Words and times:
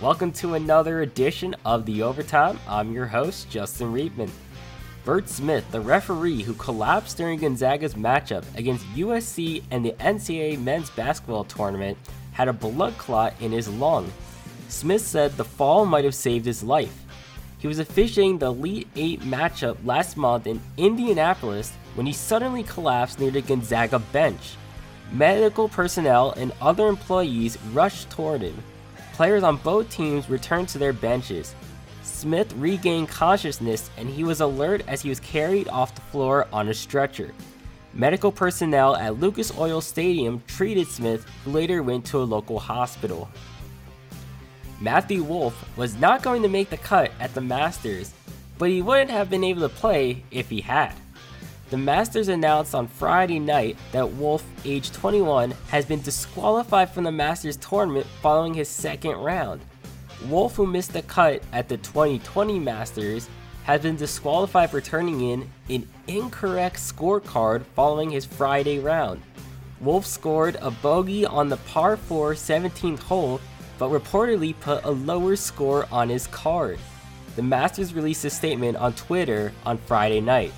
Welcome 0.00 0.32
to 0.32 0.54
another 0.54 1.02
edition 1.02 1.54
of 1.66 1.84
The 1.84 2.02
Overtime. 2.02 2.58
I'm 2.66 2.90
your 2.90 3.04
host, 3.04 3.50
Justin 3.50 3.92
Riebman. 3.92 4.30
Bert 5.04 5.28
Smith, 5.28 5.70
the 5.70 5.80
referee 5.82 6.40
who 6.40 6.54
collapsed 6.54 7.18
during 7.18 7.38
Gonzaga's 7.38 7.92
matchup 7.92 8.44
against 8.56 8.86
USC 8.94 9.62
and 9.70 9.84
the 9.84 9.92
NCAA 10.00 10.58
men's 10.58 10.88
basketball 10.88 11.44
tournament, 11.44 11.98
had 12.32 12.48
a 12.48 12.52
blood 12.54 12.96
clot 12.96 13.34
in 13.40 13.52
his 13.52 13.68
lung. 13.68 14.10
Smith 14.70 15.02
said 15.02 15.36
the 15.36 15.44
fall 15.44 15.84
might 15.84 16.06
have 16.06 16.14
saved 16.14 16.46
his 16.46 16.62
life. 16.62 17.04
He 17.58 17.68
was 17.68 17.78
officiating 17.78 18.38
the 18.38 18.46
Elite 18.46 18.88
8 18.96 19.20
matchup 19.20 19.76
last 19.84 20.16
month 20.16 20.46
in 20.46 20.62
Indianapolis 20.78 21.72
when 21.94 22.06
he 22.06 22.14
suddenly 22.14 22.62
collapsed 22.62 23.20
near 23.20 23.30
the 23.30 23.42
Gonzaga 23.42 23.98
bench. 23.98 24.54
Medical 25.12 25.68
personnel 25.68 26.32
and 26.38 26.52
other 26.62 26.88
employees 26.88 27.58
rushed 27.74 28.08
toward 28.08 28.40
him. 28.40 28.56
Players 29.20 29.42
on 29.42 29.56
both 29.58 29.90
teams 29.90 30.30
returned 30.30 30.70
to 30.70 30.78
their 30.78 30.94
benches. 30.94 31.54
Smith 32.02 32.54
regained 32.54 33.10
consciousness 33.10 33.90
and 33.98 34.08
he 34.08 34.24
was 34.24 34.40
alert 34.40 34.82
as 34.88 35.02
he 35.02 35.10
was 35.10 35.20
carried 35.20 35.68
off 35.68 35.94
the 35.94 36.00
floor 36.00 36.48
on 36.54 36.68
a 36.68 36.72
stretcher. 36.72 37.34
Medical 37.92 38.32
personnel 38.32 38.96
at 38.96 39.20
Lucas 39.20 39.52
Oil 39.58 39.82
Stadium 39.82 40.42
treated 40.46 40.88
Smith, 40.88 41.26
who 41.44 41.50
later 41.50 41.82
went 41.82 42.06
to 42.06 42.16
a 42.16 42.24
local 42.24 42.58
hospital. 42.58 43.28
Matthew 44.80 45.22
Wolff 45.22 45.68
was 45.76 45.96
not 45.96 46.22
going 46.22 46.40
to 46.40 46.48
make 46.48 46.70
the 46.70 46.78
cut 46.78 47.12
at 47.20 47.34
the 47.34 47.42
Masters, 47.42 48.14
but 48.56 48.70
he 48.70 48.80
wouldn't 48.80 49.10
have 49.10 49.28
been 49.28 49.44
able 49.44 49.60
to 49.60 49.68
play 49.68 50.22
if 50.30 50.48
he 50.48 50.62
had. 50.62 50.94
The 51.70 51.78
Masters 51.78 52.26
announced 52.26 52.74
on 52.74 52.88
Friday 52.88 53.38
night 53.38 53.78
that 53.92 54.14
Wolff, 54.14 54.44
age 54.64 54.90
21, 54.90 55.52
has 55.68 55.84
been 55.84 56.02
disqualified 56.02 56.90
from 56.90 57.04
the 57.04 57.12
Masters 57.12 57.56
tournament 57.58 58.08
following 58.20 58.52
his 58.52 58.68
second 58.68 59.12
round. 59.12 59.60
Wolff, 60.26 60.56
who 60.56 60.66
missed 60.66 60.92
the 60.92 61.02
cut 61.02 61.44
at 61.52 61.68
the 61.68 61.76
2020 61.76 62.58
Masters, 62.58 63.28
has 63.62 63.82
been 63.82 63.94
disqualified 63.94 64.68
for 64.68 64.80
turning 64.80 65.20
in 65.20 65.48
an 65.68 65.88
incorrect 66.08 66.74
scorecard 66.74 67.64
following 67.76 68.10
his 68.10 68.24
Friday 68.24 68.80
round. 68.80 69.22
Wolff 69.80 70.04
scored 70.04 70.56
a 70.60 70.72
bogey 70.72 71.24
on 71.24 71.48
the 71.48 71.56
par 71.58 71.96
4 71.96 72.32
17th 72.32 72.98
hole, 72.98 73.40
but 73.78 73.90
reportedly 73.90 74.58
put 74.58 74.82
a 74.82 74.90
lower 74.90 75.36
score 75.36 75.86
on 75.92 76.08
his 76.08 76.26
card. 76.26 76.80
The 77.36 77.42
Masters 77.42 77.94
released 77.94 78.24
a 78.24 78.30
statement 78.30 78.76
on 78.76 78.92
Twitter 78.94 79.52
on 79.64 79.78
Friday 79.78 80.20
night. 80.20 80.52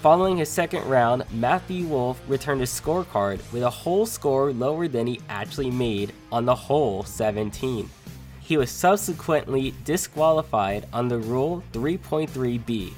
Following 0.00 0.36
his 0.36 0.48
second 0.48 0.88
round, 0.88 1.24
Matthew 1.32 1.84
Wolff 1.86 2.20
returned 2.28 2.60
his 2.60 2.70
scorecard 2.70 3.40
with 3.52 3.64
a 3.64 3.70
hole 3.70 4.06
score 4.06 4.52
lower 4.52 4.86
than 4.86 5.08
he 5.08 5.20
actually 5.28 5.72
made 5.72 6.12
on 6.30 6.44
the 6.44 6.54
hole 6.54 7.02
17. 7.02 7.90
He 8.38 8.56
was 8.56 8.70
subsequently 8.70 9.74
disqualified 9.84 10.86
under 10.92 11.18
Rule 11.18 11.64
3.3b. 11.72 12.92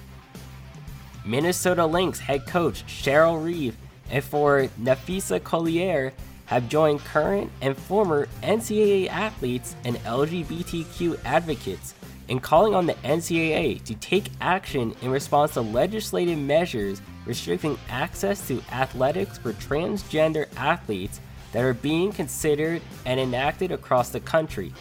Minnesota 1.24 1.86
Lynx 1.86 2.20
head 2.20 2.46
coach 2.46 2.84
Cheryl 2.86 3.42
Reeve 3.42 3.78
and 4.10 4.22
for 4.22 4.68
Napheesa 4.78 5.42
Collier 5.42 6.12
have 6.46 6.68
joined 6.68 7.00
current 7.00 7.50
and 7.62 7.78
former 7.78 8.28
NCAA 8.42 9.08
athletes 9.08 9.74
and 9.84 9.96
LGBTQ 9.98 11.18
advocates 11.24 11.94
in 12.30 12.38
calling 12.38 12.74
on 12.74 12.86
the 12.86 12.94
NCAA 12.94 13.82
to 13.84 13.94
take 13.96 14.30
action 14.40 14.94
in 15.02 15.10
response 15.10 15.54
to 15.54 15.60
legislative 15.60 16.38
measures 16.38 17.02
restricting 17.26 17.76
access 17.88 18.46
to 18.46 18.62
athletics 18.70 19.36
for 19.36 19.52
transgender 19.54 20.46
athletes 20.56 21.20
that 21.52 21.64
are 21.64 21.74
being 21.74 22.12
considered 22.12 22.80
and 23.04 23.18
enacted 23.18 23.72
across 23.72 24.10
the 24.10 24.20
country. 24.20 24.72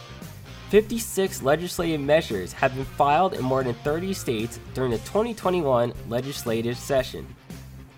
56 0.70 1.42
legislative 1.42 2.00
measures 2.00 2.52
have 2.52 2.72
been 2.76 2.84
filed 2.84 3.34
in 3.34 3.42
more 3.42 3.64
than 3.64 3.74
30 3.74 4.14
states 4.14 4.60
during 4.72 4.92
the 4.92 4.98
2021 4.98 5.92
legislative 6.08 6.78
session. 6.78 7.26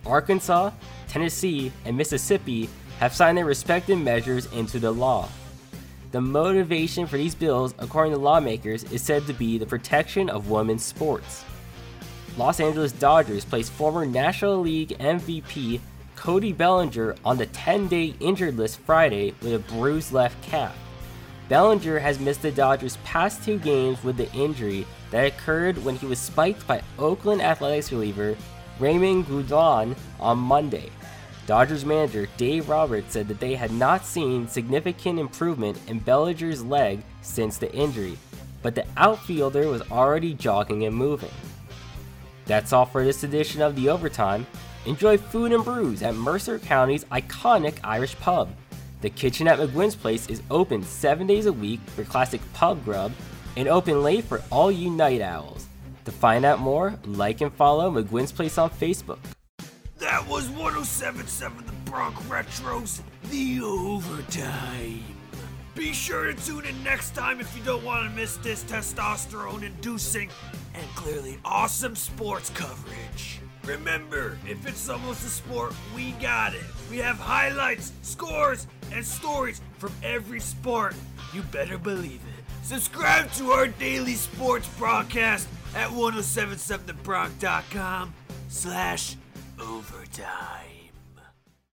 Arkansas, 0.06 0.70
Tennessee, 1.08 1.70
and 1.84 1.94
Mississippi 1.94 2.70
have 2.98 3.14
signed 3.14 3.36
their 3.36 3.44
respective 3.44 3.98
measures 3.98 4.46
into 4.52 4.78
the 4.78 4.90
law. 4.90 5.28
The 6.12 6.20
motivation 6.20 7.06
for 7.06 7.16
these 7.16 7.34
bills, 7.34 7.74
according 7.78 8.12
to 8.12 8.18
lawmakers, 8.18 8.84
is 8.84 9.00
said 9.00 9.26
to 9.26 9.32
be 9.32 9.56
the 9.56 9.64
protection 9.64 10.28
of 10.28 10.50
women's 10.50 10.84
sports. 10.84 11.42
Los 12.36 12.60
Angeles 12.60 12.92
Dodgers 12.92 13.46
placed 13.46 13.72
former 13.72 14.04
National 14.04 14.58
League 14.58 14.90
MVP 14.98 15.80
Cody 16.14 16.52
Bellinger 16.52 17.16
on 17.24 17.38
the 17.38 17.46
10 17.46 17.88
day 17.88 18.14
injured 18.20 18.58
list 18.58 18.78
Friday 18.80 19.34
with 19.40 19.54
a 19.54 19.58
bruised 19.58 20.12
left 20.12 20.40
calf. 20.42 20.76
Bellinger 21.48 21.98
has 21.98 22.20
missed 22.20 22.42
the 22.42 22.52
Dodgers' 22.52 22.98
past 23.04 23.42
two 23.42 23.58
games 23.58 24.04
with 24.04 24.18
the 24.18 24.30
injury 24.32 24.86
that 25.12 25.24
occurred 25.24 25.82
when 25.82 25.96
he 25.96 26.04
was 26.04 26.18
spiked 26.18 26.66
by 26.66 26.82
Oakland 26.98 27.40
Athletics 27.40 27.90
reliever 27.90 28.36
Reymin 28.78 29.24
Guduan 29.24 29.96
on 30.20 30.38
Monday. 30.38 30.90
Dodgers 31.52 31.84
manager 31.84 32.26
Dave 32.38 32.70
Roberts 32.70 33.12
said 33.12 33.28
that 33.28 33.38
they 33.38 33.54
had 33.54 33.70
not 33.72 34.06
seen 34.06 34.48
significant 34.48 35.18
improvement 35.18 35.78
in 35.86 35.98
Bellinger's 35.98 36.64
leg 36.64 37.02
since 37.20 37.58
the 37.58 37.70
injury, 37.74 38.16
but 38.62 38.74
the 38.74 38.86
outfielder 38.96 39.68
was 39.68 39.82
already 39.90 40.32
jogging 40.32 40.86
and 40.86 40.96
moving. 40.96 41.28
That's 42.46 42.72
all 42.72 42.86
for 42.86 43.04
this 43.04 43.22
edition 43.22 43.60
of 43.60 43.76
The 43.76 43.90
Overtime. 43.90 44.46
Enjoy 44.86 45.18
food 45.18 45.52
and 45.52 45.62
brews 45.62 46.02
at 46.02 46.14
Mercer 46.14 46.58
County's 46.58 47.04
iconic 47.12 47.74
Irish 47.84 48.16
pub. 48.16 48.48
The 49.02 49.10
kitchen 49.10 49.46
at 49.46 49.58
McGuinn's 49.58 49.94
Place 49.94 50.30
is 50.30 50.40
open 50.50 50.82
seven 50.82 51.26
days 51.26 51.44
a 51.44 51.52
week 51.52 51.80
for 51.88 52.04
classic 52.04 52.40
pub 52.54 52.82
grub 52.82 53.12
and 53.58 53.68
open 53.68 54.02
late 54.02 54.24
for 54.24 54.42
all 54.50 54.72
you 54.72 54.88
night 54.88 55.20
owls. 55.20 55.66
To 56.06 56.12
find 56.12 56.46
out 56.46 56.60
more, 56.60 56.98
like 57.04 57.42
and 57.42 57.52
follow 57.52 57.90
McGuinn's 57.90 58.32
Place 58.32 58.56
on 58.56 58.70
Facebook. 58.70 59.18
That 60.12 60.28
was 60.28 60.44
1077 60.50 61.64
The 61.64 61.72
Bronx 61.90 62.20
Retros, 62.24 63.00
the 63.30 63.62
overtime. 63.62 65.02
Be 65.74 65.94
sure 65.94 66.26
to 66.26 66.34
tune 66.34 66.66
in 66.66 66.84
next 66.84 67.14
time 67.14 67.40
if 67.40 67.56
you 67.56 67.64
don't 67.64 67.82
want 67.82 68.10
to 68.10 68.14
miss 68.14 68.36
this 68.36 68.62
testosterone 68.64 69.62
inducing 69.62 70.28
and 70.74 70.86
clearly 70.96 71.38
awesome 71.46 71.96
sports 71.96 72.50
coverage. 72.50 73.40
Remember, 73.64 74.36
if 74.46 74.66
it's 74.66 74.86
almost 74.90 75.24
a 75.24 75.30
sport, 75.30 75.72
we 75.96 76.10
got 76.20 76.52
it. 76.52 76.60
We 76.90 76.98
have 76.98 77.16
highlights, 77.16 77.92
scores, 78.02 78.66
and 78.92 79.02
stories 79.02 79.62
from 79.78 79.92
every 80.02 80.40
sport. 80.40 80.94
You 81.32 81.40
better 81.44 81.78
believe 81.78 82.20
it. 82.20 82.66
Subscribe 82.66 83.32
to 83.32 83.52
our 83.52 83.66
daily 83.66 84.16
sports 84.16 84.68
broadcast 84.76 85.48
at 85.74 85.88
1077thebronx.com 85.88 88.12
slash 88.48 89.16
overtime. 89.62 90.71